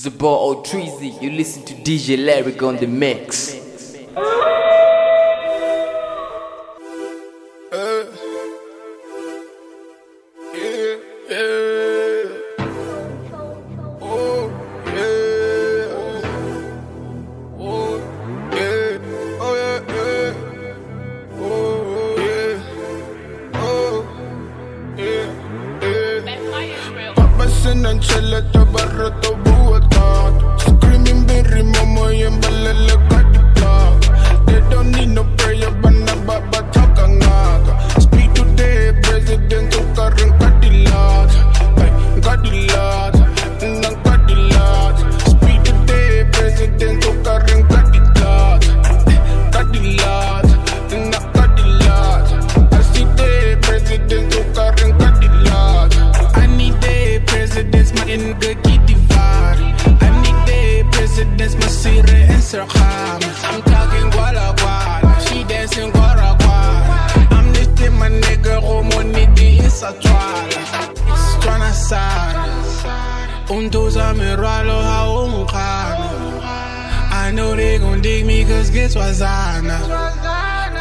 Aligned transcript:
Zabor 0.00 0.62
Treasy, 0.62 1.20
you 1.20 1.30
listen 1.32 1.64
to 1.64 1.74
DJ 1.74 2.24
Lyric 2.24 2.62
on 2.62 2.76
the 2.76 2.86
mix. 2.86 3.56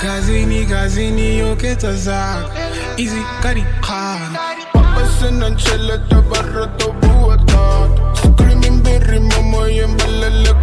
Kazini, 0.02 0.66
kazini, 0.66 1.40
yo 1.40 1.56
get 1.56 1.80
zaka 1.80 2.54
Easy, 2.98 3.20
kari 3.42 3.66
khan 3.82 4.38
Papasin 4.74 5.42
ang 5.42 5.58
chela 5.58 5.98
tabarra 6.08 6.70
to 6.78 6.94
buwatat 7.02 7.90
Screaming 8.18 8.84
berry 8.84 9.20
mama 9.20 9.66
yung 9.74 9.98
balala 9.98 10.54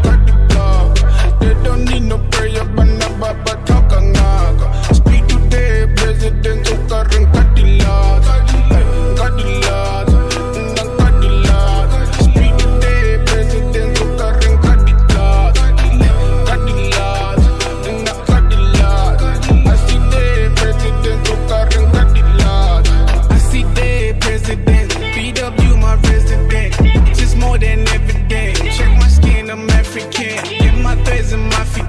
African. 29.97 30.59
Get 30.59 30.83
my 30.83 30.97
threads 31.05 31.33
in 31.33 31.41
my 31.41 31.65
feet 31.67 31.87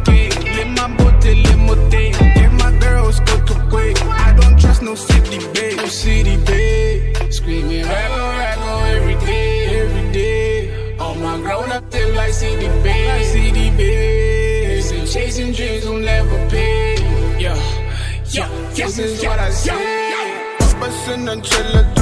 Let 0.56 0.67
my 0.78 0.95
bote, 0.95 1.25
let 1.25 1.58
my 1.58 1.89
thing 1.89 2.14
Get 2.14 2.52
my 2.53 2.72
girls 2.80 3.20
go 3.22 3.44
to 3.45 3.67
quick 3.70 4.00
I 4.03 4.31
don't 4.39 4.59
trust 4.59 4.83
no 4.83 4.93
city 4.93 5.39
babe. 5.54 5.77
No 5.77 5.88
city 5.88 6.38
babe. 6.45 7.15
Screaming 7.32 7.86
raggo, 7.86 8.26
raggo 8.39 8.95
every 8.95 9.15
day, 9.26 9.82
every 9.82 10.11
day. 10.11 10.98
All 10.99 11.15
my 11.15 11.38
grown 11.42 11.71
up 11.71 11.89
till 11.89 12.14
like 12.14 12.33
CD 12.33 12.67
babe. 12.83 13.08
Like 13.08 13.26
CD 13.26 13.71
babe. 13.71 14.83
Say 14.83 15.05
chasing 15.08 15.52
dreams 15.52 15.86
will 15.86 15.98
never 15.98 16.49
pay. 16.49 16.95
Yeah, 17.39 17.58
yeah, 18.27 18.49
this 18.76 18.99
is 18.99 19.26
what 19.26 19.39
I 19.39 19.49
say 19.49 20.05
Papasin 20.60 21.27
ang 21.27 21.42
chela 21.42 21.82
tabarra 21.82 21.95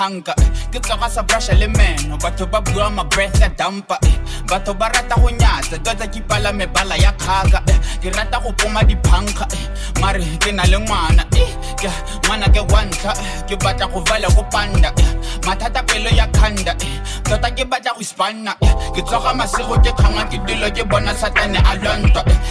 bokganka 0.00 0.32
eh. 0.40 0.48
ke 0.72 0.80
tloga 0.80 1.08
sa 1.12 1.22
brusha 1.22 1.52
le 1.60 1.68
meno 1.68 2.16
batho 2.16 2.48
ba 2.48 2.60
bua 2.64 2.88
ma 2.90 3.04
breath 3.04 3.36
ya 3.40 3.48
dampa 3.52 4.00
eh. 4.08 4.16
Batho 4.48 4.74
ba 4.74 4.88
rata 4.88 5.16
go 5.20 5.30
nyatsa 5.30 5.78
tota 5.84 6.06
ke 6.06 6.18
ipala 6.18 6.52
mebala 6.52 6.96
ya 6.96 7.12
kgaka 7.12 7.62
eh. 7.68 7.78
ke 8.02 8.08
rata 8.16 8.40
go 8.40 8.52
poma 8.52 8.80
diphankga 8.82 9.46
eh. 9.52 9.66
mare 10.00 10.24
ke 10.40 10.52
na 10.52 10.64
le 10.64 10.78
ngwana 10.78 11.24
eh. 11.36 11.50
ke 11.76 11.88
ngwana 12.26 12.46
ke 12.48 13.54
batla 13.56 13.86
go 13.92 14.00
go 14.34 14.42
panda 14.50 14.90
mathata 15.46 15.82
pelo 15.82 16.10
ya 16.10 16.26
khanda 16.32 16.74
tota 17.24 17.48
ke 17.50 17.64
batla 17.64 17.92
go 17.94 18.00
ispana 18.00 18.52
eh. 18.60 18.74
ke 18.94 19.00
tloga 19.02 19.32
masego 19.34 19.76
ke 19.80 19.92
ke 20.30 20.38
dilo 20.46 20.68
ke 20.70 20.82
bona 20.84 21.14
satane 21.14 21.58
a 21.60 21.76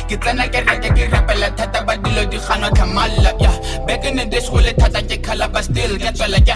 ke 0.10 0.16
tsena 0.18 0.48
ke 0.48 0.60
rapela 1.12 1.50
thata 1.58 1.84
ba 1.86 1.94
dilo 1.98 2.26
di 2.30 2.38
tlhamalla 2.40 3.32
thata 4.74 5.02
ke 5.04 5.18
still 5.64 5.94
ke 5.98 6.10
tswela 6.14 6.40
ke 6.42 6.54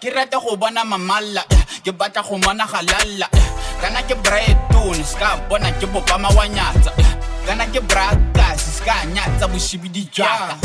ke 0.00 0.08
rata 0.14 0.38
go 0.38 0.56
bona 0.56 0.84
mamala 0.84 1.42
eh. 1.50 1.62
ke 1.84 1.90
batla 1.92 2.22
go 2.22 2.38
kana 3.82 3.98
ke 4.06 4.14
braetone 4.42 5.04
ka 5.18 5.36
bona 5.48 5.70
ke 5.72 5.86
bopama 5.86 6.28
wa 6.36 6.48
nyatsa 6.48 6.92
eh. 6.98 7.12
kana 7.46 7.66
ke 7.66 7.80
brakase 7.80 8.78
se 8.78 8.84
ka 8.84 9.04
nyatsa 9.14 9.48
boshibidi 9.48 10.08
jaka 10.12 10.56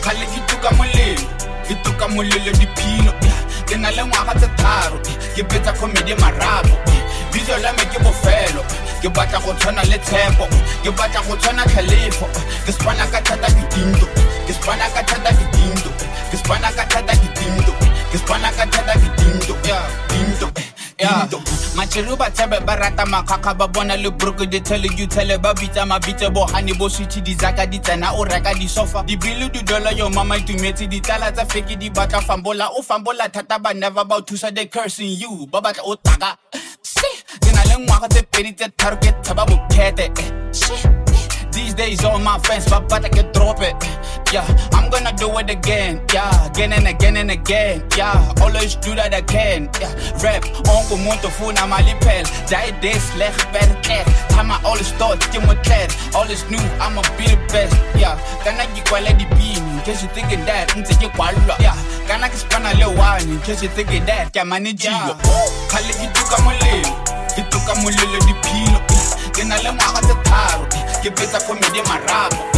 kgale 0.00 0.26
ke 0.26 0.40
tuka 0.46 0.70
molelo 0.76 1.28
ke 1.68 1.74
tuka 1.84 2.08
molelo 2.08 2.52
diphino 2.52 3.12
eh. 3.22 3.40
ke 3.66 3.76
na 3.76 3.90
le 3.90 4.02
ngwaga 4.04 4.34
tse 4.40 4.48
tharo 4.56 4.98
eh. 5.08 5.16
ke 5.36 5.42
betsa 5.42 5.72
comedy 5.72 6.14
marapo 6.14 6.76
eh. 6.92 7.02
bitso 7.32 7.56
la 7.62 7.72
me 7.72 7.84
ke 7.92 7.98
bofelo 8.04 8.62
ke 9.02 9.08
batla 9.08 9.38
go 9.44 9.52
tshwana 9.54 9.82
le 9.84 9.98
tshepo 9.98 10.46
ke 10.82 10.90
batla 10.90 11.20
go 11.26 11.36
tshwana 11.36 11.62
tlhalefo 11.64 12.26
ke 12.66 12.72
spana 12.72 13.06
ka 13.12 13.20
thata 13.20 13.48
ditinto 13.56 14.06
ke 14.46 14.52
spana 14.52 14.88
ka 14.94 15.02
thata 15.02 15.30
ditinto 15.38 15.90
ke 16.30 16.36
spana 16.36 16.68
ka 16.76 16.84
thata 16.84 17.12
ditinto 17.20 17.72
ke 18.12 18.18
spana 18.18 18.48
ka 18.56 18.64
thata 18.66 18.94
ke 18.96 19.08
tinto 19.16 19.54
yeah, 19.66 20.75
tinto 20.96 21.36
eh, 21.36 21.44
tinto 21.44 21.76
matšhero 21.76 22.16
ba 22.16 22.30
tshebe 22.30 22.60
ba 22.64 22.76
rata 22.76 23.04
makgakga 23.04 23.54
ba 23.54 23.68
bona 23.68 23.96
le 23.96 24.10
broko 24.10 24.48
di 24.48 24.60
tele 24.60 24.88
you 24.96 25.06
tele 25.06 25.38
ba 25.38 25.54
bitsa 25.54 25.86
mabitse 25.86 26.30
bogane 26.32 26.76
bo. 26.78 26.88
Switšhe 26.88 27.22
di 27.22 27.34
zaka 27.34 27.66
di 27.70 27.78
tsena 27.78 28.14
o 28.16 28.24
reka 28.24 28.54
disofa 28.54 29.04
dibile 29.04 29.50
di 29.52 29.62
dola 29.62 29.90
yo 29.92 30.08
mama 30.08 30.36
itumetse 30.36 30.88
ditsala 30.88 31.32
tsa 31.32 31.44
feke 31.44 31.76
di 31.78 31.90
batla 31.90 32.20
fambola 32.20 32.70
o 32.78 32.82
fambola 32.82 33.28
thata 33.28 33.58
ba 33.58 33.74
never 33.74 34.04
ba 34.04 34.16
o 34.16 34.20
thusa 34.22 34.54
the 34.54 34.66
cursing 34.66 35.18
you. 35.18 35.46
Ba 35.50 35.60
batla 35.60 35.82
o 35.84 35.94
taka. 35.96 36.38
Ke 37.40 37.52
na 37.52 37.62
le 37.64 37.84
ngwaga 37.84 38.08
tse 38.08 38.22
pedi 38.30 38.52
tse 38.52 38.68
tharo 38.76 38.96
ke 38.96 39.12
tshaba 39.22 39.44
bokete 39.44 40.08
eh. 40.18 40.32
Se, 40.52 40.74
These 41.52 41.74
days 41.74 42.04
all 42.04 42.18
my 42.18 42.38
but 42.38 42.88
but 42.88 43.04
I 43.04 43.08
can 43.08 43.32
drop 43.32 43.60
it. 43.60 43.74
Yeah, 44.36 44.68
I'm 44.76 44.90
gonna 44.90 45.16
do 45.16 45.32
it 45.38 45.48
again. 45.48 46.04
Yeah, 46.12 46.28
again 46.44 46.74
and 46.74 46.86
again 46.86 47.16
and 47.16 47.30
again. 47.30 47.82
Yeah, 47.96 48.20
always 48.42 48.76
do 48.76 48.94
that 48.94 49.14
again. 49.16 49.70
Yeah, 49.80 49.88
rap, 50.20 50.44
onko 50.68 51.00
muntu 51.00 51.32
funa 51.32 51.64
mali 51.66 51.96
phela. 52.04 52.28
Die 52.44 52.70
this 52.82 53.16
leg 53.16 53.32
per 53.48 53.64
ket. 53.80 54.04
Time 54.28 54.50
I 54.50 54.60
always 54.62 54.92
thought 55.00 55.24
you 55.32 55.40
were 55.40 55.56
clear. 55.64 55.88
Always 56.14 56.44
knew 56.50 56.60
I'ma 56.84 57.00
be 57.16 57.32
the 57.32 57.40
best. 57.48 57.72
Yeah, 57.96 58.20
kana 58.44 58.68
gikwala 58.76 59.16
di 59.16 59.24
pin. 59.40 59.64
In 59.72 59.80
case 59.88 60.02
you 60.02 60.10
thinking 60.12 60.44
that, 60.44 60.68
nse 60.76 60.92
ke 61.00 61.08
kwalwa. 61.16 61.56
Yeah, 61.58 61.72
kana 62.04 62.28
ke 62.28 62.36
spana 62.36 62.76
le 62.76 62.92
one. 62.92 63.24
In 63.24 63.40
case 63.40 63.62
you 63.62 63.70
thinking 63.70 64.04
that, 64.04 64.34
ke 64.34 64.44
manage 64.44 64.84
you. 64.84 64.92
Khale 65.72 65.92
ke 65.96 66.12
tuka 66.12 66.36
molelo. 66.44 66.92
Ke 67.32 67.40
tuka 67.48 67.72
molelo 67.80 68.20
di 68.28 68.36
philo. 68.44 68.84
Ke 69.32 69.48
na 69.48 69.56
le 69.64 69.72
ngwaga 69.72 70.04
tse 70.04 70.14
tharo. 70.28 70.68
Ke 71.00 71.08
betsa 71.16 71.40
comedy 71.48 71.80
marapo. 71.88 72.55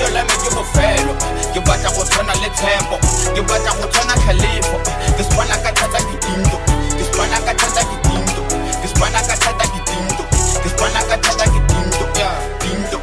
Bitso 0.00 0.14
la 0.14 0.24
me 0.24 0.32
ke 0.32 0.48
bofelo. 0.54 1.14
Ke 1.52 1.60
batla 1.60 1.90
go 1.92 2.02
tshwana 2.04 2.32
le 2.40 2.48
tempo. 2.56 2.96
Ke 3.34 3.42
batla 3.44 3.72
go 3.76 3.86
tshwana 3.88 4.14
Khalifa. 4.24 4.78
Ke 5.16 5.22
spana 5.24 5.56
ka 5.60 5.72
thata 5.76 5.98
ke 6.08 6.16
tinto. 6.24 6.56
Ke 6.96 7.04
spana 7.04 7.36
ka 7.44 7.52
thata 7.52 7.82
ke 7.84 7.96
tinto. 8.08 8.42
Ke 8.80 8.88
spana 8.88 9.20
ka 9.20 9.36
thata 9.36 9.64
ke 9.68 9.80
tinto. 9.84 10.24
Ke 10.62 10.68
spana 10.72 11.00
ka 11.04 11.16
thata 11.20 11.44
ke 11.52 11.60
tinto. 11.68 12.04
Yeah, 12.16 12.32
tinto. 12.60 12.98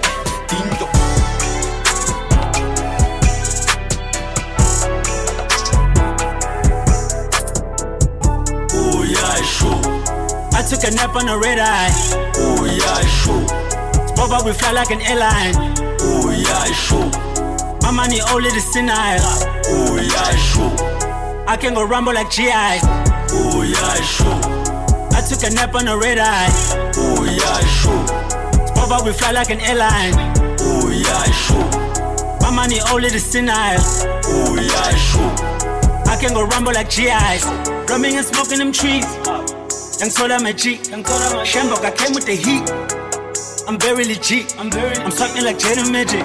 Tinto. 0.50 0.88
Oh 8.74 9.04
yeah, 9.06 9.42
sure. 9.46 9.82
I 10.58 10.66
took 10.66 10.84
a 10.84 10.92
nap 10.96 11.16
on 11.16 11.30
a 11.30 11.38
red 11.38 11.60
eye. 11.60 11.94
Oh 12.38 12.66
yeah, 12.66 13.02
sure. 13.06 13.46
Spoke 14.08 14.32
up, 14.32 14.46
we 14.46 14.54
fly 14.54 14.72
like 14.72 14.90
an 14.90 15.02
airline. 15.02 15.77
Oh 16.10 16.32
yeah. 16.32 16.58
My 17.82 17.92
money 17.92 18.20
only 18.32 18.50
the 18.50 18.60
senile. 18.60 19.20
Oh 19.68 19.96
yeah, 19.96 20.36
sure. 20.36 21.48
I 21.48 21.56
can 21.56 21.74
go 21.74 21.86
rumble 21.86 22.14
like 22.14 22.30
GI. 22.30 22.52
Oh 22.52 23.64
yeah, 23.64 23.96
sure. 24.02 24.28
I 25.16 25.22
took 25.22 25.44
a 25.44 25.54
nap 25.54 25.74
on 25.76 25.88
a 25.88 25.98
red 25.98 26.18
eye. 26.18 26.50
Oh 26.98 27.24
yeah. 27.24 27.58
Spoke 28.68 28.92
up, 28.92 29.06
we 29.06 29.14
fly 29.14 29.32
like 29.32 29.50
an 29.50 29.62
airline. 29.62 30.14
Oh 30.60 30.90
yeah, 30.92 31.24
sure. 31.32 31.70
My 32.42 32.52
money 32.52 32.80
only 32.92 33.10
the 33.10 33.20
senile. 33.20 33.80
Oh 34.26 34.56
yeah, 34.60 34.96
sure. 34.96 36.12
I 36.12 36.18
can 36.20 36.34
go 36.34 36.46
rumble 36.46 36.74
like 36.74 36.90
GIs. 36.90 37.44
Drumming 37.88 38.18
and 38.18 38.26
smoking 38.26 38.58
them 38.58 38.72
trees. 38.74 39.06
Young 40.00 40.12
Tola 40.12 40.40
my 40.42 40.52
G. 40.52 40.76
Shambok, 40.78 41.86
I 41.86 41.92
came 41.92 42.14
with 42.14 42.26
the 42.26 42.36
heat. 42.36 42.97
I'm 43.68 43.78
very 43.78 44.06
legit. 44.06 44.58
I'm 44.58 44.72
very 44.72 44.96
I'm 45.04 45.12
something 45.12 45.44
like 45.44 45.60
Jada 45.60 45.84
Magic. 45.92 46.24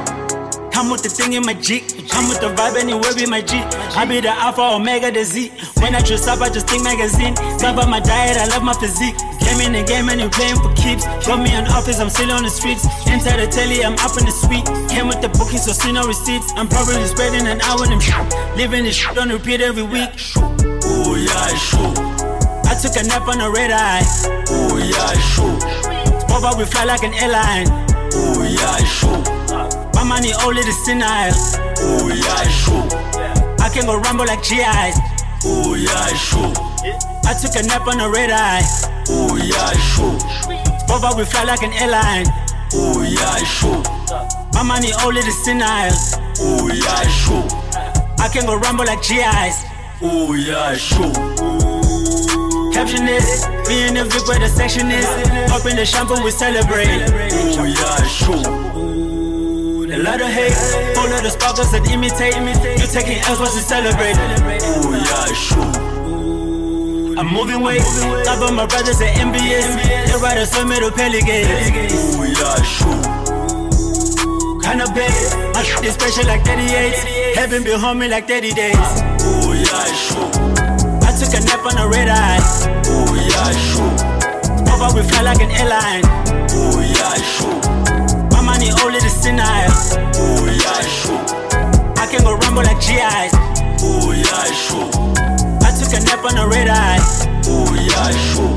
Come 0.70 0.90
with 0.90 1.02
the 1.02 1.10
thing 1.10 1.32
in 1.34 1.42
my 1.42 1.54
Jeep. 1.54 1.82
Come 2.06 2.30
with 2.30 2.38
the 2.38 2.54
vibe 2.54 2.78
anywhere 2.78 3.10
be 3.18 3.26
my 3.26 3.42
G. 3.42 3.58
I 3.98 4.06
be 4.06 4.20
the 4.20 4.30
Alpha 4.30 4.62
Omega 4.78 5.10
the 5.10 5.24
Z. 5.24 5.50
When 5.82 5.94
I 5.94 6.00
dress 6.06 6.28
up, 6.28 6.40
I 6.40 6.48
just 6.48 6.70
think 6.70 6.84
magazine. 6.84 7.34
Talk 7.58 7.74
about 7.74 7.90
my 7.90 7.98
diet, 7.98 8.38
I 8.38 8.46
love 8.46 8.62
my 8.62 8.72
physique. 8.78 9.18
Came 9.42 9.58
in 9.58 9.74
the 9.74 9.82
game 9.82 10.08
and 10.08 10.22
you 10.22 10.30
playing 10.30 10.54
for 10.62 10.72
keeps. 10.78 11.02
Got 11.26 11.42
me 11.42 11.50
an 11.50 11.66
office, 11.66 11.98
I'm 11.98 12.10
still 12.10 12.30
on 12.30 12.46
the 12.46 12.48
streets. 12.48 12.86
Inside 13.10 13.42
the 13.42 13.50
telly, 13.50 13.82
I'm 13.82 13.98
up 13.98 14.14
in 14.14 14.24
the 14.24 14.30
suite. 14.30 14.64
Came 14.86 15.10
with 15.10 15.20
the 15.20 15.28
booking, 15.34 15.58
so 15.58 15.74
see 15.74 15.90
no 15.90 16.06
receipts. 16.06 16.54
I'm 16.54 16.68
probably 16.70 17.02
spreading 17.10 17.50
an 17.50 17.60
hour 17.66 17.82
in 17.82 17.90
them 17.90 18.00
shit. 18.00 18.22
Living 18.54 18.84
this 18.86 18.94
shit 18.94 19.18
on 19.18 19.34
repeat 19.34 19.60
every 19.60 19.82
week. 19.82 20.14
Oh 20.38 21.18
yeah, 21.18 21.50
sure. 21.58 21.90
I 22.70 22.78
took 22.78 22.94
a 22.94 23.02
nap 23.02 23.26
on 23.26 23.42
a 23.42 23.50
red 23.50 23.74
eye. 23.74 24.06
Oh 24.46 24.78
yeah. 24.78 25.02
Spoke 25.32 25.81
up, 26.44 26.58
we 26.58 26.64
fly 26.64 26.84
like 26.84 27.02
an 27.02 27.14
airline. 27.14 27.66
Oh 28.14 28.42
yeah, 28.42 28.76
sure. 28.84 29.22
My 29.94 30.04
money 30.04 30.32
only 30.42 30.62
the 30.62 30.72
senile. 30.84 31.32
Oh 31.78 32.08
yeah, 32.08 32.48
sure. 32.48 32.86
I 33.60 33.68
can 33.68 33.86
go 33.86 33.98
rumble 33.98 34.26
like 34.26 34.42
GIs. 34.42 34.96
Oh 35.44 35.74
yeah, 35.74 36.06
sure. 36.14 36.52
I 37.24 37.34
took 37.34 37.54
a 37.56 37.66
nap 37.66 37.86
on 37.86 38.00
a 38.00 38.08
red 38.10 38.30
eye. 38.30 38.62
Oh 39.08 39.36
yeah, 39.36 39.72
sure. 39.92 40.18
Spoke 40.80 41.04
up, 41.04 41.16
we 41.16 41.24
fly 41.24 41.44
like 41.44 41.62
an 41.62 41.72
airline. 41.74 42.26
Oh 42.74 43.02
yeah, 43.02 43.36
sure. 43.44 43.82
My 44.52 44.62
money 44.62 44.92
only 45.04 45.22
the 45.22 45.30
senile. 45.30 45.92
Oh 46.40 46.68
yeah, 46.72 47.08
sure. 47.08 47.44
I 48.18 48.28
can 48.32 48.46
go 48.46 48.56
rumble 48.56 48.84
like 48.84 49.02
GIs. 49.02 49.64
Oh 50.02 50.34
yeah, 50.34 50.74
sure. 50.76 51.71
Caption 52.72 53.06
is, 53.06 53.46
me 53.68 53.86
and 53.86 53.96
the 53.96 54.04
Vic 54.04 54.26
where 54.26 54.40
the 54.40 54.48
section 54.48 54.90
is. 54.90 55.06
Up 55.52 55.64
in 55.66 55.76
the 55.76 55.84
shampoo, 55.84 56.22
we 56.24 56.30
celebrate. 56.30 56.88
Oh 57.58 57.64
yeah, 57.64 58.02
sure. 58.06 58.42
A 59.92 59.98
lot 59.98 60.20
of 60.22 60.28
hate, 60.28 60.56
lot 60.96 61.24
of 61.24 61.32
sparkles 61.32 61.70
that 61.72 61.84
imitate. 61.92 62.34
You 62.80 62.86
taking 62.88 63.20
L's 63.28 63.38
was 63.38 63.54
to 63.54 63.60
celebrate. 63.60 64.16
Oh 64.16 64.90
yeah, 64.90 65.34
sure. 65.34 65.92
I'm 67.18 67.28
moving 67.28 67.60
weight, 67.60 67.82
top 68.24 68.40
of 68.40 68.54
my 68.54 68.64
brothers 68.66 69.00
at 69.02 69.18
envious. 69.18 69.66
They 70.08 70.16
ride 70.16 70.38
a 70.38 70.46
swim 70.46 70.68
middle 70.68 70.90
pelicans. 70.90 71.68
Oh 72.16 72.24
yeah, 72.24 72.56
sure. 72.64 73.02
Kinda 74.62 74.86
big, 74.94 75.12
my 75.52 75.62
shit 75.62 75.84
is 75.84 75.94
special 75.94 76.24
like 76.26 76.42
38. 76.44 77.36
Heaven 77.36 77.62
be 77.62 77.72
home 77.72 77.98
me 77.98 78.08
like 78.08 78.26
30 78.26 78.52
days. 78.54 78.74
Oh 79.20 79.52
yeah, 79.52 79.84
sure. 79.92 80.30
I 80.64 80.71
took 81.52 81.64
a 81.64 81.74
nap 81.74 81.74
on 81.74 81.78
a 81.78 81.88
red 81.88 82.08
eye. 82.08 82.38
Oh 82.86 83.14
yeah, 83.14 83.52
sure. 83.52 84.72
Over 84.72 84.96
we 84.96 85.08
fly 85.08 85.22
like 85.22 85.40
an 85.40 85.50
airline. 85.50 86.02
Oh 86.52 86.80
yeah, 86.80 87.14
sure. 87.20 87.60
My 88.30 88.42
money 88.42 88.70
only 88.82 89.00
the 89.00 89.08
senile. 89.08 89.70
Oh 90.16 90.46
yeah, 90.46 90.82
sure. 90.82 91.20
I 91.98 92.06
can 92.10 92.22
go 92.22 92.36
rumble 92.36 92.62
like 92.62 92.80
GIs. 92.80 93.32
Oh 93.82 94.12
yeah, 94.12 94.44
sure. 94.52 94.88
I 95.62 95.70
took 95.76 95.92
a 95.92 96.04
nap 96.04 96.24
on 96.24 96.38
a 96.38 96.48
red 96.48 96.68
eye. 96.68 96.98
Oh 97.46 97.74
yeah, 97.74 98.10
sure. 98.32 98.56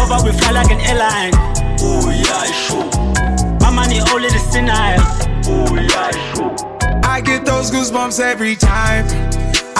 Over 0.00 0.24
we 0.24 0.32
fly 0.38 0.52
like 0.52 0.70
an 0.70 0.80
airline. 0.80 1.32
Oh 1.80 2.10
yeah, 2.10 2.44
sure. 2.52 3.58
My 3.60 3.70
money 3.70 4.00
only 4.12 4.28
the 4.28 4.38
senile. 4.38 5.00
Oh 5.46 5.74
yeah, 5.74 6.10
sure. 6.34 6.54
I 7.04 7.20
get 7.20 7.44
those 7.44 7.70
goosebumps 7.70 8.20
every 8.20 8.56
time. 8.56 9.06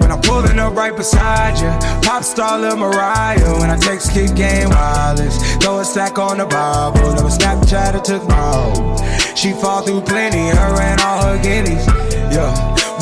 When 0.00 0.12
I'm 0.12 0.20
pulling 0.20 0.58
up 0.58 0.74
right 0.74 0.94
beside 0.94 1.58
you, 1.58 1.70
pop 2.02 2.22
star 2.22 2.58
Lil 2.58 2.76
Mariah. 2.76 3.58
When 3.58 3.70
I 3.70 3.76
text 3.76 4.12
kick 4.12 4.34
game 4.34 4.70
wireless, 4.70 5.36
throw 5.56 5.80
a 5.80 5.84
stack 5.84 6.18
on 6.18 6.38
the 6.38 6.46
Bible. 6.46 7.14
Never 7.14 7.28
Snapchat 7.28 7.94
or 7.94 8.02
took 8.02 8.26
my. 8.28 9.34
She 9.34 9.52
fall 9.52 9.82
through 9.82 10.02
plenty, 10.02 10.48
her 10.48 10.80
and 10.80 11.00
all 11.00 11.22
her 11.26 11.42
guineas. 11.42 11.86
Yeah, 12.32 12.52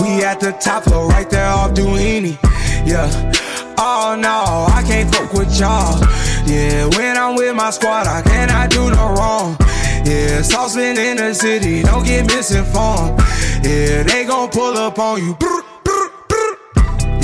we 0.00 0.24
at 0.24 0.40
the 0.40 0.52
top 0.52 0.84
floor, 0.84 1.08
right 1.08 1.28
there 1.28 1.46
off 1.46 1.72
Duini. 1.72 2.38
Yeah. 2.86 3.32
Oh 3.78 4.16
no, 4.18 4.66
I 4.72 4.82
can't 4.86 5.12
fuck 5.14 5.32
with 5.32 5.58
y'all. 5.58 5.98
Yeah, 6.46 6.86
when 6.96 7.16
I'm 7.16 7.34
with 7.34 7.56
my 7.56 7.70
squad, 7.70 8.06
I 8.06 8.22
cannot 8.22 8.70
do 8.70 8.90
no 8.90 9.14
wrong. 9.14 9.56
Yeah, 10.04 10.42
saucepan 10.42 10.98
in 10.98 11.16
the 11.16 11.34
city, 11.34 11.82
don't 11.82 12.04
get 12.04 12.26
misinformed. 12.26 13.18
Yeah, 13.64 14.02
they 14.02 14.24
gon' 14.26 14.50
pull 14.50 14.76
up 14.76 14.98
on 14.98 15.24
you. 15.24 15.34
Brr. 15.34 15.73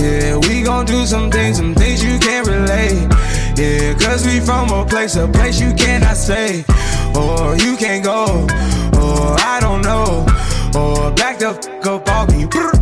Yeah, 0.01 0.39
we 0.49 0.63
gon' 0.63 0.87
do 0.87 1.05
some 1.05 1.31
things, 1.31 1.59
some 1.59 1.75
things 1.75 2.03
you 2.03 2.19
can't 2.19 2.47
relate. 2.47 3.07
Yeah, 3.55 3.93
cause 3.99 4.25
we 4.25 4.41
from 4.41 4.71
a 4.71 4.87
place, 4.87 5.17
a 5.17 5.29
place 5.29 5.61
you 5.61 5.75
cannot 5.75 6.17
stay. 6.17 6.65
Or 7.15 7.55
you 7.57 7.77
can't 7.77 8.03
go, 8.03 8.47
or 8.97 9.37
I 9.39 9.59
don't 9.61 9.83
know. 9.83 10.25
Or 10.75 11.11
back 11.13 11.39
the 11.39 11.53
fuck 11.53 11.87
up 11.87 12.09
off 12.09 12.31
me. 12.31 12.47
Brr. 12.47 12.73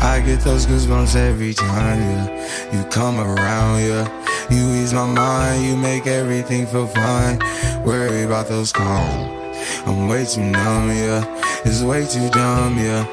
I 0.00 0.20
get 0.20 0.40
those 0.40 0.64
goosebumps 0.64 1.16
every 1.16 1.52
time, 1.52 2.00
yeah. 2.00 2.72
You 2.72 2.82
come 2.88 3.20
around, 3.20 3.82
yeah. 3.82 4.48
You 4.48 4.82
ease 4.82 4.94
my 4.94 5.04
mind, 5.04 5.66
you 5.66 5.76
make 5.76 6.06
everything 6.06 6.66
feel 6.66 6.86
fine. 6.86 7.38
Worry 7.84 8.22
about 8.22 8.48
those 8.48 8.72
calls. 8.72 9.45
I'm 9.86 10.08
way 10.08 10.24
too 10.24 10.42
numb, 10.42 10.90
yeah. 10.90 11.24
It's 11.64 11.82
way 11.82 12.06
too 12.06 12.28
dumb, 12.30 12.78
yeah. 12.78 13.06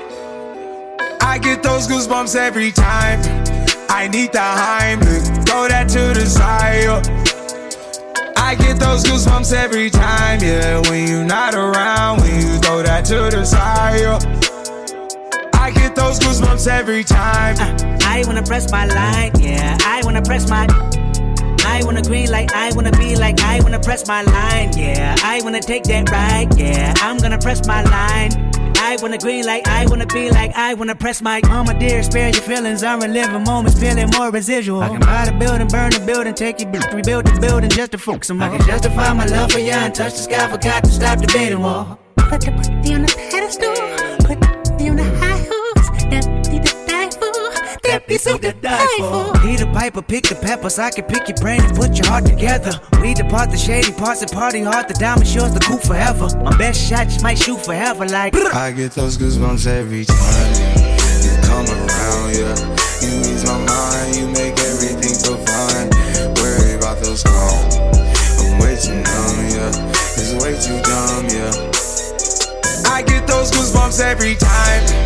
I 1.22 1.38
get 1.38 1.64
those 1.64 1.88
goosebumps 1.88 2.36
every 2.36 2.72
time. 2.72 3.20
I 3.90 4.08
need 4.08 4.32
the 4.32 4.40
Heimlich, 4.40 5.48
throw 5.48 5.68
that 5.68 5.88
to 5.90 6.20
the 6.20 6.26
side. 6.26 7.08
I 8.38 8.56
get 8.56 8.80
those 8.80 9.04
goosebumps 9.04 9.54
every 9.54 9.90
time, 9.90 10.40
yeah. 10.42 10.82
When 10.90 11.08
you're 11.08 11.24
not 11.24 11.56
around, 11.56 12.22
when 12.22 12.36
you 12.36 12.58
throw 12.60 12.84
that 12.84 13.06
to 13.06 13.30
the 13.36 13.46
side. 13.46 14.24
I 15.54 15.72
get 15.72 15.96
those 15.96 16.20
goosebumps 16.20 16.68
every 16.68 17.04
time. 17.04 17.56
Uh, 17.58 17.98
I 18.06 18.24
wanna 18.28 18.44
press 18.44 18.72
my 18.72 18.86
line, 18.86 19.32
yeah. 19.40 19.78
I 19.86 20.02
wanna 20.04 20.22
press 20.22 20.50
my. 20.50 20.68
I 21.74 21.84
wanna 21.84 22.04
green 22.04 22.30
like 22.30 22.54
I 22.54 22.72
wanna 22.76 22.92
be 22.92 23.16
like 23.16 23.40
I 23.42 23.60
wanna 23.62 23.80
press 23.80 24.08
my 24.08 24.22
line, 24.22 24.78
yeah. 24.78 25.16
I 25.24 25.42
wanna 25.44 25.60
take 25.60 25.82
that 25.86 26.08
ride, 26.12 26.56
yeah. 26.56 26.94
I'm 26.98 27.18
gonna 27.18 27.40
press 27.40 27.66
my 27.66 27.82
line. 27.82 28.32
I 28.78 28.96
wanna 29.02 29.18
green 29.18 29.44
like 29.44 29.68
I 29.68 29.88
wanna 29.88 30.06
be 30.06 30.30
like 30.30 30.52
I 30.56 30.76
wanna 30.76 30.94
press 30.94 31.20
my 31.20 31.42
mama 31.48 31.74
dear, 31.80 32.04
spare 32.04 32.30
your 32.30 32.44
feelings. 32.44 32.84
I'm 32.84 33.00
reliving 33.00 33.44
moments, 33.44 33.80
feeling 33.80 34.08
more 34.16 34.30
residual. 34.30 34.84
I 34.84 34.90
can 34.90 35.00
buy 35.00 35.26
the 35.26 35.32
building, 35.32 35.68
burn 35.68 35.90
the 35.90 36.00
building, 36.00 36.36
take 36.36 36.62
it, 36.62 36.68
rebuild 36.94 37.26
the 37.26 37.40
building 37.42 37.72
just 37.72 37.92
to 37.94 37.98
focus 37.98 38.28
some 38.28 38.38
more. 38.38 38.50
I 38.50 38.58
can 38.58 38.68
justify 38.68 39.12
my 39.14 39.26
love 39.26 39.52
for 39.52 39.60
you 39.60 39.72
and 39.72 39.96
touch 39.96 40.14
the 40.14 40.20
sky, 40.20 40.48
forgot 40.52 40.84
to 40.84 40.92
stop 40.92 41.20
debating 41.20 41.60
war. 41.60 41.98
Put 42.18 42.42
the 42.42 42.52
booty 42.52 42.94
on 42.94 43.02
the 43.02 43.14
pedestal, 43.32 43.74
for, 48.24 48.38
that 48.38 48.42
be 48.42 48.48
so 48.48 48.52
to 48.52 48.62
die 48.62 49.34
for. 49.34 49.40
He 49.48 49.56
the 49.56 49.66
piper, 49.68 50.02
pick 50.02 50.24
the 50.28 50.36
peppers. 50.36 50.80
I 50.80 50.90
can 50.90 51.06
pick 51.06 51.28
your 51.28 51.38
brain 51.38 51.62
and 51.62 51.76
put 51.76 51.98
your 51.98 52.08
heart 52.08 52.26
together. 52.26 52.72
We 53.02 53.14
depart 53.14 53.52
the 53.52 53.58
shady 53.58 53.92
parts 53.92 54.22
and 54.22 54.32
party 54.32 54.62
hard. 54.62 54.88
The 54.88 54.94
diamond 54.96 55.28
shows 55.28 55.54
the 55.54 55.60
coup 55.60 55.78
forever. 55.78 56.28
My 56.40 56.56
best 56.58 56.80
shot 56.82 57.08
just 57.08 57.24
might 57.24 57.38
shoot 57.38 57.60
forever. 57.64 58.06
Like 58.06 58.36
I 58.36 58.72
get 58.72 58.92
those 58.94 59.18
goosebumps 59.18 59.68
every 59.68 60.06
time 60.06 60.50
you 61.24 61.34
come 61.44 61.68
around, 61.68 62.30
yeah. 62.36 62.56
You 63.04 63.12
ease 63.28 63.46
my 63.46 63.60
mind, 63.66 64.16
you 64.16 64.28
make 64.28 64.58
everything 64.60 65.14
so 65.14 65.36
fine. 65.38 65.90
Worry 66.40 66.76
about 66.76 67.04
those 67.04 67.24
calls. 67.24 67.78
I'm 68.40 68.60
way 68.60 68.76
too 68.80 68.96
numb, 68.96 69.38
yeah. 69.52 69.92
It's 70.16 70.34
way 70.40 70.56
too 70.60 70.80
dumb, 70.84 71.28
yeah. 71.28 71.52
I 72.92 73.02
get 73.02 73.28
those 73.28 73.52
goosebumps 73.52 74.00
every 74.00 74.36
time. 74.36 75.03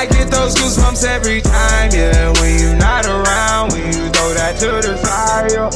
I 0.00 0.06
get 0.06 0.30
those 0.30 0.54
goosebumps 0.54 1.04
every 1.04 1.42
time, 1.42 1.90
yeah. 1.92 2.32
When 2.40 2.58
you're 2.58 2.76
not 2.76 3.04
around, 3.04 3.72
when 3.72 3.84
you 3.84 4.08
throw 4.08 4.32
that 4.32 4.56
to 4.60 4.80
the 4.80 4.96
fire. 4.96 5.68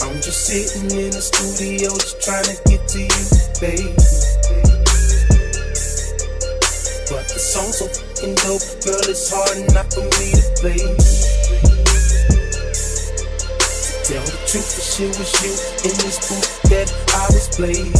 I'm 0.00 0.16
just 0.22 0.46
sitting 0.46 0.90
in 0.98 1.10
the 1.10 1.20
studio, 1.20 1.90
just 1.90 2.22
trying 2.22 2.44
to 2.44 2.56
get 2.64 2.88
to 2.88 2.98
you, 2.98 3.24
baby. 3.60 3.92
But 7.10 7.28
the 7.28 7.38
song's 7.38 7.76
so 7.76 7.88
fucking 7.88 8.36
dope, 8.36 8.64
girl, 8.86 9.04
it's 9.04 9.28
hard 9.30 9.68
enough 9.68 9.92
for 9.92 10.00
me 10.00 10.32
to 10.32 10.48
play. 10.62 11.33
Tell 14.54 14.62
the 14.62 14.86
shit 14.86 15.10
was 15.18 15.34
you 15.42 15.50
in 15.82 15.94
this 15.98 16.14
booth 16.30 16.62
that 16.70 16.86
I 17.10 17.26
was 17.34 17.50
playing. 17.58 17.90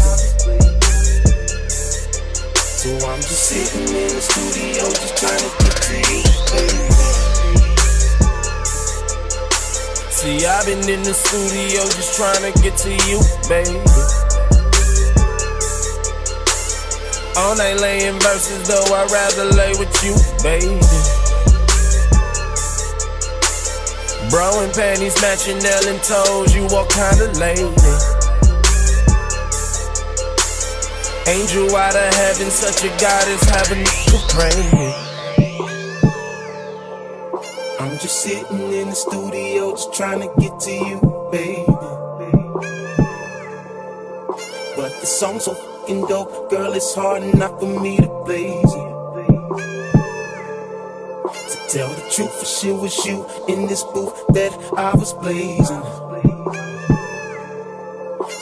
So 2.55 2.95
I'm 2.95 3.19
just 3.19 3.43
sitting 3.51 3.91
in 3.91 4.07
the 4.07 4.23
studio, 4.23 4.87
just 4.87 5.19
trying 5.19 5.43
to 5.43 5.51
get 5.59 5.75
to. 5.83 5.99
See, 10.15 10.47
I've 10.47 10.63
been 10.63 10.87
in 10.87 11.03
the 11.03 11.11
studio 11.11 11.83
just 11.91 12.15
trying 12.15 12.47
to 12.47 12.55
get 12.63 12.79
to 12.87 12.91
you, 13.03 13.19
baby. 13.51 13.83
All 17.35 17.59
night 17.59 17.83
laying 17.83 18.15
verses, 18.21 18.63
though 18.69 18.95
I'd 18.95 19.11
rather 19.11 19.51
lay 19.57 19.75
with 19.75 19.91
you, 20.07 20.15
baby. 20.45 20.79
Bro 24.35 24.65
and 24.65 24.75
panties 24.75 25.15
matching 25.23 25.59
nail 25.59 25.87
and 25.87 26.03
toes, 26.03 26.53
you 26.57 26.67
all 26.75 26.87
kinda 26.87 27.31
lady. 27.39 27.71
Angel 31.29 31.77
out 31.77 31.95
of 31.95 32.15
heaven, 32.15 32.51
such 32.51 32.83
a 32.83 32.89
goddess, 32.99 33.45
having 33.45 33.85
to 33.85 34.19
pray. 34.35 34.95
I'm 37.79 37.97
just 38.01 38.23
sitting 38.23 38.73
in 38.73 38.89
the 38.89 38.97
studio, 38.97 39.71
just 39.71 39.95
trying 39.95 40.23
to 40.23 40.41
get 40.41 40.59
to 40.59 40.73
you, 40.73 41.29
baby. 41.31 41.65
But 44.75 45.01
the 45.01 45.07
song's 45.07 45.45
so 45.45 45.55
fucking 45.55 46.07
dope, 46.07 46.51
girl, 46.51 46.73
it's 46.73 46.93
hard 46.93 47.23
enough 47.23 47.61
for 47.61 47.67
me 47.67 47.99
to 47.99 48.09
blaze 48.27 48.75
it. 48.75 48.94
To 51.75 51.81
tell 51.81 51.91
the 51.91 52.07
truth, 52.07 52.31
for 52.39 52.47
sure 52.47 52.79
was 52.79 52.95
you 53.05 53.27
in 53.49 53.67
this 53.67 53.83
booth 53.83 54.15
that 54.31 54.55
I 54.79 54.95
was 54.95 55.13
blazing. 55.15 55.83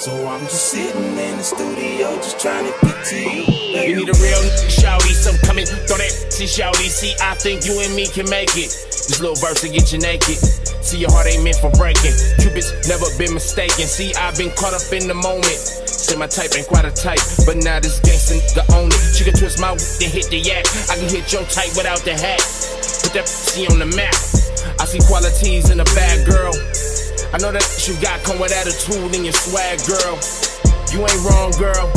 So 0.05 0.13
I'm 0.29 0.45
just 0.45 0.69
sitting 0.69 1.17
in 1.17 1.37
the 1.41 1.43
studio, 1.43 2.13
just 2.17 2.41
trying 2.41 2.69
to 2.69 2.75
get 2.85 3.05
to 3.07 3.17
you. 3.17 3.47
Baby. 3.73 3.89
You 3.89 3.97
need 4.05 4.13
a 4.13 4.19
real 4.21 4.45
shouty, 4.69 5.17
some 5.17 5.41
coming, 5.49 5.65
throw 5.65 5.97
that 5.97 6.13
see 6.29 6.45
shouty. 6.45 6.93
See, 6.93 7.17
I 7.25 7.33
think 7.41 7.65
you 7.65 7.81
and 7.81 7.97
me 7.97 8.05
can 8.05 8.29
make 8.29 8.53
it. 8.53 8.69
This 8.69 9.21
little 9.21 9.37
verse 9.41 9.63
to 9.63 9.69
get 9.73 9.93
you 9.93 9.99
naked. 10.05 10.37
See, 10.85 10.99
your 10.99 11.11
heart 11.11 11.25
ain't 11.25 11.41
meant 11.41 11.57
for 11.57 11.73
breaking. 11.81 12.13
Cupid's 12.37 12.69
never 12.85 13.09
been 13.17 13.33
mistaken. 13.33 13.89
See, 13.89 14.13
I've 14.21 14.37
been 14.37 14.53
caught 14.61 14.77
up 14.77 14.85
in 14.93 15.09
the 15.09 15.17
moment. 15.17 15.57
Say 15.89 16.21
my 16.21 16.27
type 16.27 16.53
ain't 16.53 16.69
quite 16.69 16.85
a 16.85 16.93
type, 16.93 17.23
but 17.47 17.57
now 17.57 17.81
this 17.81 17.97
gangsta 18.05 18.61
own 18.77 18.93
it. 18.93 19.01
She 19.17 19.25
can 19.25 19.33
twist 19.33 19.57
my 19.57 19.73
and 19.73 20.11
hit 20.13 20.29
the 20.29 20.37
yak. 20.37 20.69
I 20.93 21.01
can 21.01 21.09
hit 21.09 21.33
your 21.33 21.49
type 21.49 21.73
without 21.81 22.05
the 22.05 22.13
hat. 22.13 22.62
Put 23.13 23.29
that 23.29 23.29
pussy 23.29 23.69
on 23.69 23.77
the 23.77 23.85
map. 23.93 24.17
I 24.81 24.89
see 24.89 24.97
qualities 25.05 25.69
in 25.69 25.77
a 25.79 25.85
bad 25.93 26.25
girl. 26.25 26.57
I 27.29 27.37
know 27.45 27.53
that 27.53 27.61
you 27.85 27.93
got 28.01 28.25
come 28.25 28.41
with 28.41 28.57
attitude 28.57 29.13
and 29.13 29.21
your 29.21 29.37
swag, 29.37 29.85
girl. 29.85 30.17
You 30.89 31.05
ain't 31.05 31.21
wrong, 31.21 31.53
girl. 31.61 31.93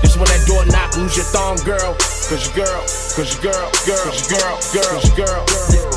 This 0.00 0.16
when 0.16 0.24
that 0.32 0.40
door 0.48 0.64
knock, 0.72 0.96
lose 0.96 1.12
your 1.12 1.28
thumb, 1.28 1.60
girl. 1.60 1.92
Cause 2.32 2.40
your 2.48 2.64
girl, 2.64 2.80
cause 2.88 3.36
your 3.36 3.52
girl, 3.52 3.68
girl, 3.84 4.00
cause 4.00 4.16
your 4.16 4.40
girl, 4.40 4.56
girl, 4.72 4.96
cause 4.96 5.04
your 5.04 5.28
girl, 5.28 5.44
girl. 5.44 5.92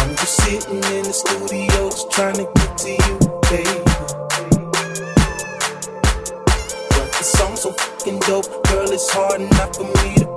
I'm 0.00 0.16
just 0.16 0.32
sitting 0.48 0.80
in 0.96 1.04
the 1.04 1.12
studio, 1.12 1.92
just 1.92 2.08
trying 2.08 2.40
to 2.40 2.48
get 2.56 2.72
to 2.72 2.88
you, 2.88 3.20
baby. 3.52 3.84
But 6.88 7.08
the 7.12 7.20
song's 7.20 7.60
so 7.60 7.76
fucking 7.76 8.16
dope, 8.24 8.48
girl, 8.72 8.88
it's 8.88 9.12
hard 9.12 9.44
enough 9.44 9.76
for 9.76 9.84
me. 9.84 10.16
To 10.16 10.31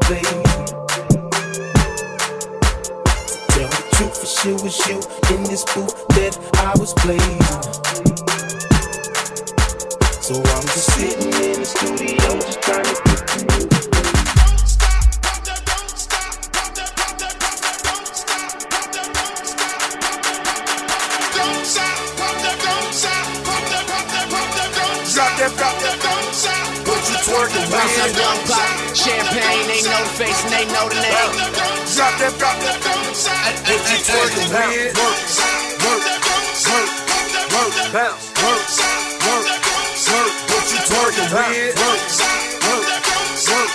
Blazing. 7.05 7.41
So 10.25 10.41
I'm 10.41 10.65
just 10.74 10.89
sitting 10.97 11.29
in 11.38 11.59
the 11.62 11.65
studio, 11.69 12.29
just 12.41 12.62
trying 12.65 12.81
to 12.81 12.95
get 13.05 13.21
to 13.29 13.39
you. 13.45 13.69
Drop 25.13 25.29
that, 25.38 25.53
drop 25.62 25.77
that, 25.85 26.01
you 27.05 27.17
twerking 27.21 27.69
with? 27.69 28.17
young 28.17 28.41
pop. 28.50 28.65
Champagne, 28.97 29.67
know 29.85 30.01
the 30.01 30.09
face 30.17 30.41
and 30.41 30.53
they 30.53 30.65
know 30.74 30.89
the 30.89 30.95
name. 30.95 31.13
Drop 31.93 32.17
that, 32.17 32.33
drop 32.39 32.57
that, 32.65 32.81
What 33.69 33.81
you 33.93 34.01
twerking 34.09 34.50
with? 34.50 34.97
Work, 34.97 35.05
work, 35.05 35.21
work, 35.21 35.53
work, 35.53 35.64
bounce, 37.91 38.32
work, 38.41 38.67
work, 39.25 39.48
work. 40.08 40.32
What 40.50 40.63
you 40.72 40.79
twerking 40.88 41.29
with? 41.34 41.75
Work, 41.75 42.01
work, 42.65 42.88
work, 43.51 43.72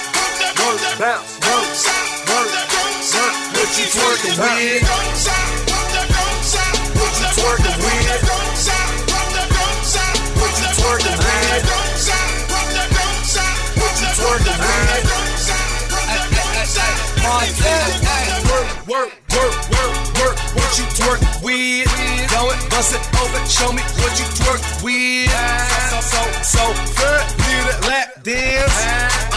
work, 0.58 0.98
bounce, 0.98 1.32
work, 1.44 1.68
work, 2.28 2.52
work. 3.14 3.34
What 3.54 3.70
you 3.78 3.86
twerking 3.92 4.36
with? 4.38 5.39
Bust 22.80 22.96
it 22.96 23.04
open, 23.20 23.44
show 23.44 23.68
me 23.76 23.84
what 24.00 24.16
you 24.16 24.24
twerk 24.40 24.64
with. 24.80 25.28
So, 25.92 26.00
so, 26.00 26.20
so, 26.40 26.64
good, 26.96 27.24
need 27.44 27.64
a 27.68 27.76
lap 27.84 28.08
dance. 28.24 28.72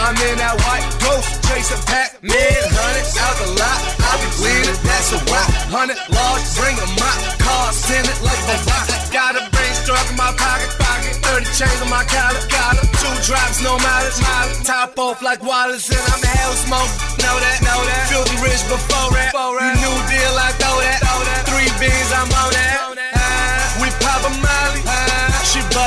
I'm 0.00 0.16
in 0.16 0.40
that 0.40 0.56
white 0.64 0.88
ghost, 1.04 1.28
chasing 1.44 1.76
Pac-Man. 1.84 2.32
Hundred 2.72 3.04
out 3.20 3.36
the 3.44 3.48
lot, 3.60 3.80
I 4.00 4.16
be 4.16 4.28
bleeding, 4.40 4.80
that's 4.80 5.12
a 5.12 5.20
wop. 5.28 5.44
Hundred 5.68 6.00
large, 6.08 6.44
bring 6.56 6.72
a 6.72 6.88
mop, 6.96 7.20
car 7.36 7.68
send 7.76 8.08
it 8.08 8.16
like 8.24 8.40
a 8.48 8.56
rock. 8.64 8.88
Got 9.12 9.36
a 9.36 9.44
brain 9.52 9.74
struck 9.76 10.08
in 10.08 10.16
my 10.16 10.32
pocket, 10.40 10.72
pocket. 10.80 11.12
30 11.28 11.44
chains 11.52 11.80
on 11.84 11.92
my 11.92 12.00
collar, 12.08 12.40
collar. 12.48 12.84
Two 12.96 13.12
drops, 13.28 13.60
no 13.60 13.76
mileage, 13.76 14.20
mileage. 14.24 14.64
Top 14.64 14.96
off 14.96 15.20
like 15.20 15.44
Wallace, 15.44 15.92
and 15.92 16.00
I'm 16.00 16.24
a 16.24 16.32
hell 16.32 16.56
smoke. 16.64 16.92
Know 17.20 17.36
that, 17.36 17.60
know 17.60 17.80
that. 17.92 18.08
Filthy 18.08 18.40
rich 18.40 18.64
before 18.72 19.12
that. 19.20 19.36
New 19.36 19.96
deal, 20.08 20.32
I 20.32 20.48
throw 20.56 20.80
that. 20.80 21.04
Three 21.44 21.68
beans, 21.76 22.08
I'm 22.08 22.32
on 22.40 22.52
that. 22.56 23.03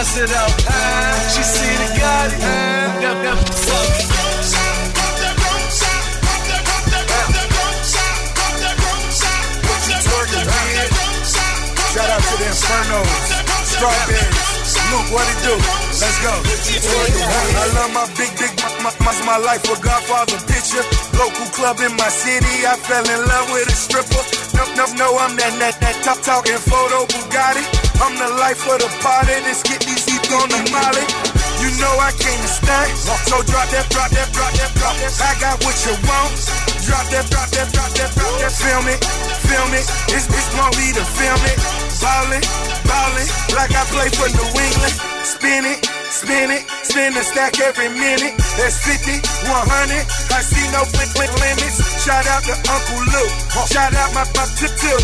Bust 0.08 0.20
it. 0.20 0.30
Ah, 0.70 1.32
she 1.34 1.44
see 1.44 1.76
the. 1.78 1.88
Ah, 2.04 3.02
yup, 3.02 3.24
yup, 3.24 3.40
fuck. 3.50 4.08
Shout 11.94 12.10
out 12.10 12.22
to 12.22 12.38
the 12.38 12.46
Infernos, 12.46 13.08
Strawberries. 13.66 14.27
Luke, 14.88 15.12
what 15.12 15.28
it 15.28 15.40
do? 15.44 15.56
Let's 16.00 16.18
go. 16.24 16.32
I 16.32 17.66
love 17.76 17.92
my 17.92 18.08
big, 18.16 18.32
big, 18.40 18.54
my, 18.80 18.92
my, 19.04 19.12
my 19.28 19.38
life 19.38 19.68
a 19.68 19.76
Godfather 19.84 20.40
picture. 20.48 20.84
Local 21.20 21.48
club 21.52 21.84
in 21.84 21.92
my 22.00 22.08
city, 22.08 22.64
I 22.64 22.80
fell 22.80 23.04
in 23.04 23.22
love 23.28 23.52
with 23.52 23.68
a 23.68 23.76
stripper. 23.76 24.24
No, 24.56 24.64
no, 24.80 24.86
no, 24.96 25.08
I'm 25.20 25.36
that, 25.36 25.54
that, 25.60 25.76
that 25.84 26.00
top 26.08 26.24
talking 26.24 26.56
photo 26.56 27.04
Bugatti. 27.12 27.68
I'm 28.00 28.16
the 28.16 28.32
life 28.40 28.64
of 28.64 28.80
the 28.80 28.90
party. 29.04 29.36
Let's 29.44 29.60
get 29.66 29.84
these 29.84 30.08
heat 30.08 30.24
on 30.32 30.48
the 30.48 30.62
molly. 30.72 31.04
You 31.60 31.74
know 31.82 31.92
I 32.00 32.14
came 32.16 32.40
to 32.40 32.48
stay, 32.48 32.88
so 33.28 33.44
drop 33.44 33.68
that, 33.74 33.90
drop 33.90 34.08
that, 34.14 34.30
drop 34.32 34.54
that, 34.56 34.72
drop 34.78 34.96
that. 35.04 35.14
I 35.20 35.34
got 35.42 35.58
what 35.66 35.76
you 35.84 36.00
want. 36.08 36.32
Drop 36.86 37.04
that, 37.12 37.26
drop 37.28 37.50
that, 37.52 37.68
drop 37.74 37.92
that, 37.98 38.12
drop 38.16 38.34
that. 38.40 38.54
Film 38.56 38.88
it, 38.88 39.02
film 39.52 39.72
it. 39.74 39.84
It's, 40.16 40.32
it's 40.32 40.50
Molly 40.56 40.96
to 40.96 41.04
film 41.04 41.44
it. 41.50 41.87
Ballin', 42.02 42.46
ballin', 42.86 43.30
like 43.58 43.74
I 43.74 43.84
play 43.90 44.10
for 44.14 44.30
New 44.30 44.50
England. 44.54 44.96
Spin 45.26 45.64
it, 45.66 45.80
spin 46.10 46.52
it, 46.52 46.64
spin 46.86 47.12
a 47.18 47.24
stack 47.24 47.60
every 47.60 47.90
minute. 47.90 48.38
That's 48.58 48.78
50, 48.86 49.22
100. 49.50 50.06
I 50.34 50.42
see 50.42 50.66
no 50.72 50.86
quick, 50.94 51.12
quick 51.18 51.34
limits. 51.42 51.82
Shout 52.04 52.26
out 52.28 52.44
to 52.46 52.56
Uncle 52.70 53.02
Luke. 53.12 53.34
Shout 53.68 53.94
out 53.94 54.14
my, 54.14 54.26
my 54.38 54.46
two, 54.56 54.72
two. 54.78 55.00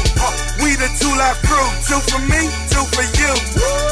We 0.62 0.76
the 0.78 0.90
2 1.02 1.10
Live 1.18 1.40
Crew. 1.44 1.68
Two 1.86 2.02
for 2.10 2.22
me, 2.30 2.42
two 2.70 2.86
for 2.94 3.06
you. 3.06 3.32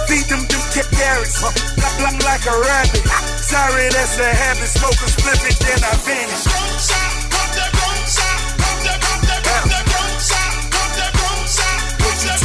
Feed 0.07 0.25
them 0.29 0.43
them 0.47 0.61
carrots. 0.93 1.41
Black, 1.41 1.95
black 1.99 2.17
like 2.23 2.45
a 2.47 2.55
rabbit. 2.59 3.03
Sorry, 3.41 3.89
that's 3.89 4.19
a 4.19 4.29
habit. 4.29 4.69
Smoke 4.69 5.01
a 5.01 5.07
split 5.09 5.41
it, 5.49 5.57
then 5.59 5.81
I 5.83 5.93
vanish. 6.05 7.20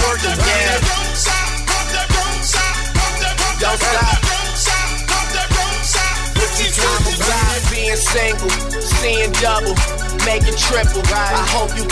Twerking 0.06 0.38
with? 0.38 0.86
Don't 3.58 3.74
stop. 3.74 4.22
I'm 6.76 7.02
alive 7.10 7.62
being 7.74 7.98
single, 7.98 8.50
seeing 8.78 9.32
double, 9.42 9.74
making 10.22 10.54
triple. 10.54 11.02
I 11.10 11.42
hope 11.50 11.74
you 11.74 11.82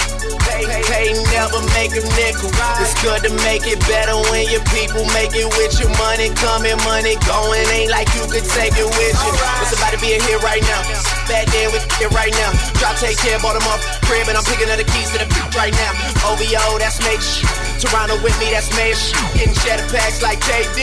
pay, 0.46 0.62
pay, 0.86 1.10
never 1.34 1.58
make 1.74 1.90
a 1.98 2.06
nickel. 2.14 2.54
It's 2.78 2.94
good 3.02 3.26
to 3.26 3.34
make 3.42 3.66
it 3.66 3.82
better 3.90 4.14
when 4.30 4.46
your 4.46 4.62
people 4.70 5.02
make 5.10 5.34
it 5.34 5.50
with 5.58 5.74
your 5.82 5.90
money 5.98 6.30
coming, 6.38 6.78
money 6.86 7.18
going. 7.26 7.66
Ain't 7.74 7.90
like 7.90 8.06
you 8.14 8.22
could 8.30 8.46
take 8.54 8.78
it 8.78 8.86
with 8.94 9.16
you. 9.26 9.32
It's 9.58 9.74
about 9.74 9.90
to 9.90 9.98
be 9.98 10.14
a 10.14 10.22
hit 10.22 10.38
right 10.46 10.62
now. 10.62 10.86
Back 11.26 11.50
then 11.50 11.74
with 11.74 11.82
it 11.98 12.14
right 12.14 12.32
now. 12.38 12.54
Drop 12.78 12.94
take 13.02 13.18
care, 13.18 13.42
bought 13.42 13.58
them 13.58 13.66
off 13.74 13.82
crib, 14.06 14.30
and 14.30 14.38
I'm 14.38 14.46
picking 14.46 14.70
up 14.70 14.78
the 14.78 14.86
keys 14.86 15.10
to 15.10 15.18
the 15.18 15.26
beat 15.26 15.50
right 15.58 15.74
now. 15.74 15.90
OVO, 16.30 16.78
that's 16.78 17.02
shit. 17.02 17.63
Toronto 17.84 18.16
with 18.24 18.32
me, 18.40 18.48
that's 18.48 18.72
major 18.72 18.96
shit. 18.96 19.20
Getting 19.36 19.56
cheddar 19.60 19.84
packs 19.92 20.24
like 20.24 20.40
KD. 20.40 20.80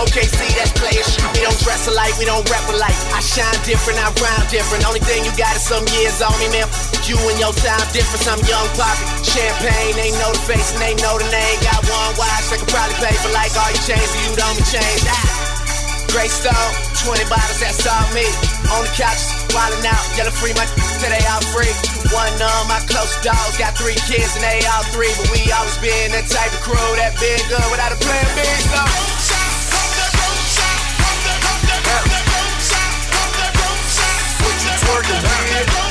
OKC, 0.00 0.40
that's 0.56 0.72
player. 0.72 1.04
We 1.36 1.44
don't 1.44 1.60
dress 1.60 1.84
alike, 1.88 2.16
we 2.16 2.24
don't 2.24 2.44
rap 2.48 2.64
alike. 2.72 2.96
I 3.12 3.20
shine 3.20 3.52
different, 3.68 4.00
I 4.00 4.08
rhyme 4.16 4.48
different. 4.48 4.88
Only 4.88 5.04
thing 5.04 5.28
you 5.28 5.32
got 5.36 5.52
is 5.56 5.64
some 5.64 5.84
years 5.92 6.24
on 6.24 6.32
me, 6.40 6.48
man. 6.48 6.64
You 7.04 7.20
and 7.20 7.36
your 7.36 7.52
time 7.60 7.84
difference. 7.92 8.24
I'm 8.24 8.40
young 8.48 8.68
Papi. 8.80 9.04
Champagne, 9.24 9.92
they 10.00 10.10
know 10.16 10.32
the 10.32 10.42
face 10.48 10.72
and 10.72 10.80
they 10.80 10.96
know 11.04 11.20
the 11.20 11.28
name. 11.28 11.56
Got 11.60 11.84
one 11.84 12.16
watch, 12.16 12.48
they 12.48 12.56
could 12.56 12.72
probably 12.72 12.96
pay 12.96 13.16
for 13.20 13.32
like 13.36 13.52
all 13.52 13.68
your 13.68 13.84
chains, 13.84 14.08
so 14.08 14.16
you 14.16 14.32
don't 14.32 14.56
be 14.56 14.64
changed. 14.64 15.04
Ah. 15.04 15.48
Great 16.08 16.32
stone, 16.32 16.72
20 17.04 17.28
bottles, 17.28 17.60
that's 17.60 17.84
all 17.84 18.08
me. 18.16 18.24
On 18.72 18.80
the 18.80 18.92
couch, 18.96 19.20
wildin' 19.52 19.84
out, 19.84 20.00
yellow 20.16 20.32
free, 20.32 20.56
my 20.56 20.64
they 21.04 21.24
all 21.28 21.44
free. 21.52 21.97
One 22.12 22.32
of 22.40 22.68
my 22.68 22.80
close 22.88 23.14
dogs 23.20 23.58
got 23.58 23.76
three 23.76 23.96
kids 24.08 24.34
and 24.34 24.42
they 24.42 24.64
all 24.66 24.82
three, 24.94 25.12
but 25.18 25.28
we 25.30 25.44
always 25.52 25.76
been 25.76 26.12
that 26.12 26.24
type 26.28 26.52
of 26.52 26.60
crew 26.64 26.76
that 26.96 27.12
been 27.20 27.36
good 27.52 27.60
without 27.70 27.92
a 27.92 27.96
plan 28.00 28.24
B. 28.32 28.40
So. 28.72 28.80
What 34.40 35.82
you 35.82 35.87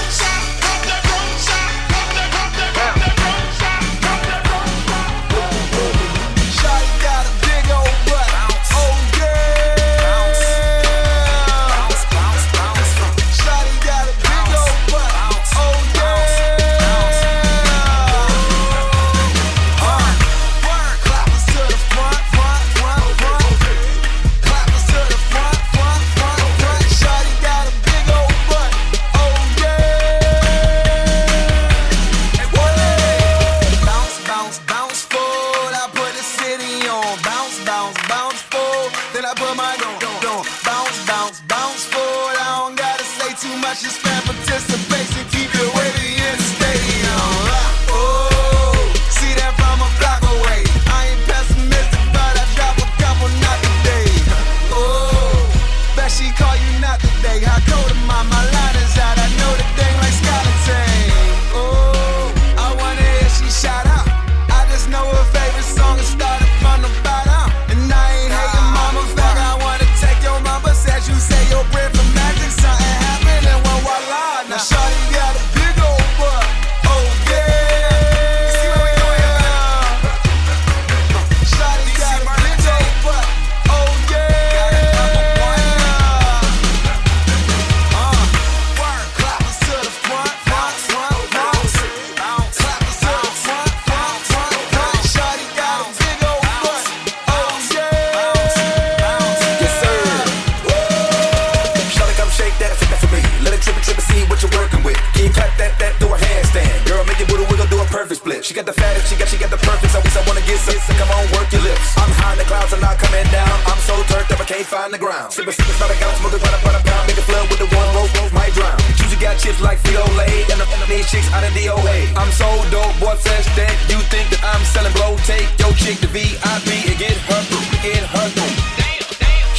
She 108.48 108.56
got 108.56 108.64
the 108.64 108.72
fattest, 108.72 109.12
she 109.12 109.20
got, 109.20 109.28
she 109.28 109.36
got 109.36 109.52
the 109.52 109.60
perfect. 109.60 109.92
So 109.92 110.00
I 110.00 110.24
wanna 110.24 110.40
get 110.48 110.56
some, 110.64 110.80
so 110.80 110.96
come 110.96 111.12
on, 111.12 111.28
work 111.36 111.52
your 111.52 111.60
lips. 111.68 111.84
I'm 112.00 112.08
high 112.16 112.32
in 112.32 112.40
the 112.40 112.48
clouds 112.48 112.72
and 112.72 112.80
not 112.80 112.96
coming 112.96 113.28
down. 113.28 113.52
I'm 113.68 113.76
so 113.84 113.92
turned 114.08 114.24
up, 114.32 114.40
I 114.40 114.48
can't 114.48 114.64
find 114.64 114.88
the 114.88 114.96
ground. 114.96 115.36
Sipping, 115.36 115.52
sipping, 115.52 115.76
spot 115.76 115.92
a 115.92 116.00
gallon, 116.00 116.16
smoking, 116.16 116.40
up, 116.40 116.64
run 116.64 116.80
up. 116.80 116.88
Make 117.12 117.20
a 117.20 117.28
flood 117.28 117.44
with 117.52 117.60
the 117.60 117.68
one 117.76 117.92
roll, 117.92 118.08
roll, 118.08 118.32
might 118.32 118.56
drown. 118.56 118.80
Juicy 118.96 119.20
got 119.20 119.36
chips 119.36 119.60
like 119.60 119.84
Frito 119.84 120.08
Lay, 120.16 120.48
and 120.48 120.64
the, 120.64 120.68
these 120.88 121.04
chicks 121.12 121.28
out 121.36 121.44
of 121.44 121.52
DOA. 121.60 122.08
I'm 122.16 122.32
so 122.32 122.48
dope, 122.72 122.96
boy, 123.04 123.20
fresh 123.20 123.52
that 123.60 123.76
you 123.92 124.00
think 124.08 124.32
that 124.32 124.40
I'm 124.40 124.64
selling 124.64 124.96
blow. 124.96 125.20
Take 125.28 125.52
your 125.60 125.76
chick 125.76 126.00
to 126.00 126.08
VIP 126.08 126.88
and 126.88 126.96
get 126.96 127.20
her 127.28 127.42
through, 127.52 127.68
get 127.84 128.00
her 128.00 128.28
through. 128.32 128.56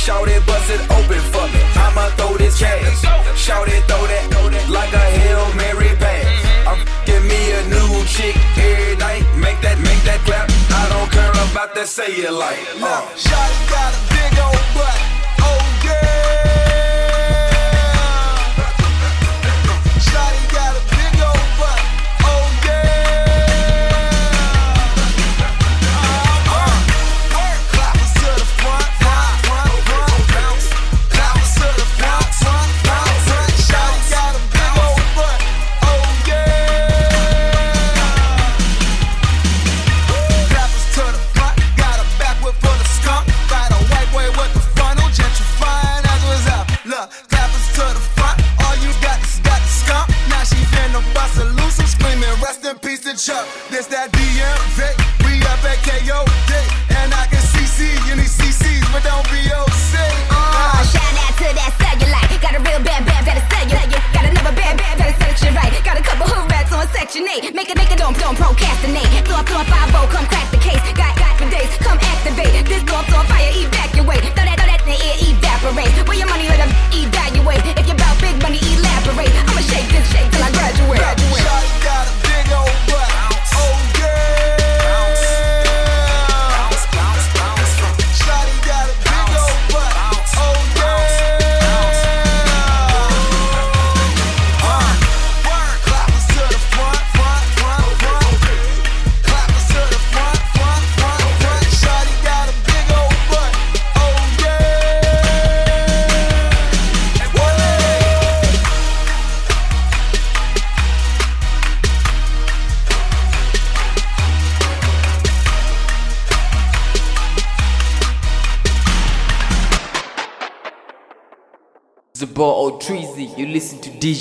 Shout 0.01 0.33
it, 0.33 0.41
bust 0.49 0.65
it 0.73 0.81
open 0.89 1.21
for 1.29 1.45
me. 1.53 1.61
I'ma 1.77 2.09
throw 2.17 2.41
this 2.41 2.57
cash. 2.57 3.05
Shout 3.37 3.69
it, 3.69 3.85
throw 3.85 4.01
that, 4.09 4.25
throw 4.33 4.49
that 4.49 4.65
like 4.73 4.97
a 4.97 5.18
chick 8.19 8.37
every 8.59 8.97
night. 8.97 9.23
Make 9.39 9.61
that, 9.63 9.79
make 9.79 10.03
that 10.03 10.21
clap. 10.27 10.51
I 10.75 10.85
don't 10.91 11.11
care 11.11 11.31
about 11.31 11.75
that 11.77 11.87
say 11.87 12.11
it 12.27 12.33
like. 12.33 12.59
Uh. 12.83 13.07
Shawty 13.15 13.59
got 13.71 13.95
a 13.95 14.01
big 14.11 14.35
old 14.43 14.67
butt. 14.75 15.18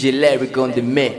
DJ 0.08 0.20
Lyric 0.22 0.58
on 0.58 0.72
the 0.72 0.82
mix. 0.82 1.17